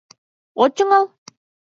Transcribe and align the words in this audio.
От 0.61 0.71
тӱҥал? 0.75 1.05